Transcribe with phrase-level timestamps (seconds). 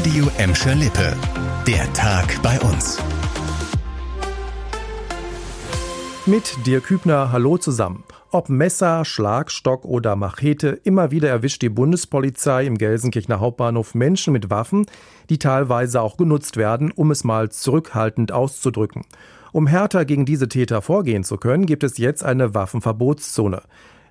[0.00, 1.14] Radio Emscher Lippe.
[1.66, 2.98] Der Tag bei uns.
[6.24, 8.04] Mit dir Kübner, hallo zusammen.
[8.30, 14.48] Ob Messer, Schlagstock oder Machete, immer wieder erwischt die Bundespolizei im Gelsenkirchener Hauptbahnhof Menschen mit
[14.48, 14.86] Waffen,
[15.28, 19.04] die teilweise auch genutzt werden, um es mal zurückhaltend auszudrücken.
[19.52, 23.60] Um härter gegen diese Täter vorgehen zu können, gibt es jetzt eine Waffenverbotszone.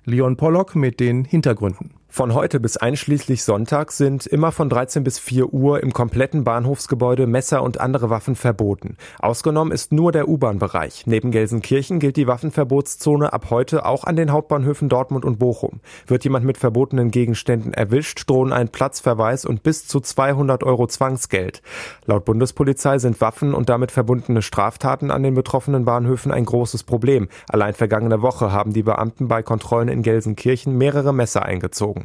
[0.04, 1.99] Leon Pollock mit den Hintergründen.
[2.12, 7.28] Von heute bis einschließlich Sonntag sind immer von 13 bis 4 Uhr im kompletten Bahnhofsgebäude
[7.28, 8.96] Messer und andere Waffen verboten.
[9.20, 11.06] Ausgenommen ist nur der U-Bahn-Bereich.
[11.06, 15.80] Neben Gelsenkirchen gilt die Waffenverbotszone ab heute auch an den Hauptbahnhöfen Dortmund und Bochum.
[16.08, 21.62] Wird jemand mit verbotenen Gegenständen erwischt, drohen ein Platzverweis und bis zu 200 Euro Zwangsgeld.
[22.06, 27.28] Laut Bundespolizei sind Waffen und damit verbundene Straftaten an den betroffenen Bahnhöfen ein großes Problem.
[27.48, 31.99] Allein vergangene Woche haben die Beamten bei Kontrollen in Gelsenkirchen mehrere Messer eingezogen.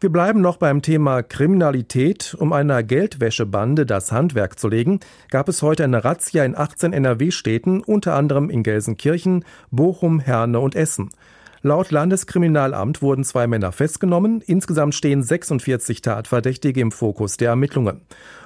[0.00, 2.36] Wir bleiben noch beim Thema Kriminalität.
[2.38, 7.80] Um einer Geldwäschebande das Handwerk zu legen, gab es heute eine Razzia in 18 NRW-Städten,
[7.80, 11.10] unter anderem in Gelsenkirchen, Bochum, Herne und Essen.
[11.66, 14.42] Laut Landeskriminalamt wurden zwei Männer festgenommen.
[14.44, 18.02] Insgesamt stehen 46 Tatverdächtige im Fokus der Ermittlungen.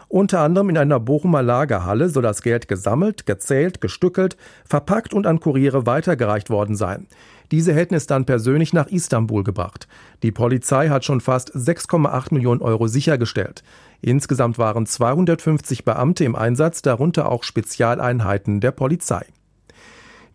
[0.07, 5.41] Unter anderem in einer Bochumer Lagerhalle soll das Geld gesammelt, gezählt, gestückelt, verpackt und an
[5.41, 7.09] Kuriere weitergereicht worden sein.
[7.51, 9.89] Diese hätten es dann persönlich nach Istanbul gebracht.
[10.23, 13.65] Die Polizei hat schon fast 6,8 Millionen Euro sichergestellt.
[14.01, 19.27] Insgesamt waren 250 Beamte im Einsatz, darunter auch Spezialeinheiten der Polizei.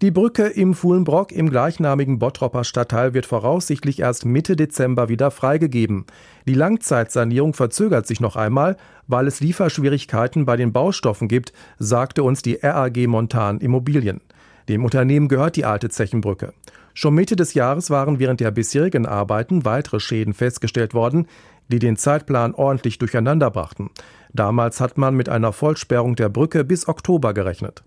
[0.03, 6.03] Die Brücke im Fuhlenbrock im gleichnamigen Bottropper Stadtteil wird voraussichtlich erst Mitte Dezember wieder freigegeben.
[6.45, 8.75] Die Langzeitsanierung verzögert sich noch einmal,
[9.07, 14.19] weil es Lieferschwierigkeiten bei den Baustoffen gibt, sagte uns die RAG Montan Immobilien.
[14.67, 16.51] Dem Unternehmen gehört die alte Zechenbrücke.
[16.93, 21.27] Schon Mitte des Jahres waren während der bisherigen Arbeiten weitere Schäden festgestellt worden,
[21.69, 23.89] die den Zeitplan ordentlich durcheinander brachten.
[24.33, 27.85] Damals hat man mit einer Vollsperrung der Brücke bis Oktober gerechnet.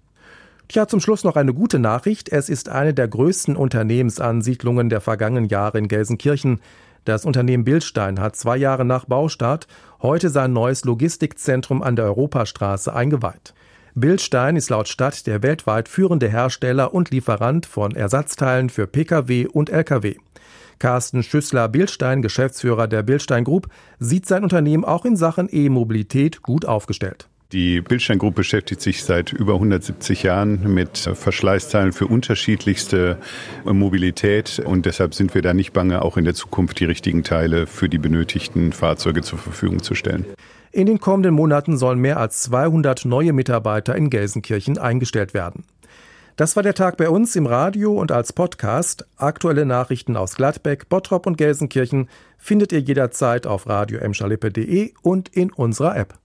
[0.68, 2.28] Tja, zum Schluss noch eine gute Nachricht.
[2.28, 6.60] Es ist eine der größten Unternehmensansiedlungen der vergangenen Jahre in Gelsenkirchen.
[7.04, 9.68] Das Unternehmen Bildstein hat zwei Jahre nach Baustart
[10.02, 13.54] heute sein neues Logistikzentrum an der Europastraße eingeweiht.
[13.94, 19.70] Bildstein ist laut Stadt der weltweit führende Hersteller und Lieferant von Ersatzteilen für Pkw und
[19.70, 20.16] Lkw.
[20.80, 23.68] Carsten Schüssler-Bildstein, Geschäftsführer der Bildstein Group,
[24.00, 27.28] sieht sein Unternehmen auch in Sachen E-Mobilität gut aufgestellt.
[27.52, 33.18] Die Bildstein Group beschäftigt sich seit über 170 Jahren mit Verschleißteilen für unterschiedlichste
[33.64, 37.68] Mobilität und deshalb sind wir da nicht bange, auch in der Zukunft die richtigen Teile
[37.68, 40.24] für die benötigten Fahrzeuge zur Verfügung zu stellen.
[40.72, 45.64] In den kommenden Monaten sollen mehr als 200 neue Mitarbeiter in Gelsenkirchen eingestellt werden.
[46.34, 49.06] Das war der Tag bei uns im Radio und als Podcast.
[49.16, 54.00] Aktuelle Nachrichten aus Gladbeck, Bottrop und Gelsenkirchen findet ihr jederzeit auf radio
[55.00, 56.18] und in unserer App.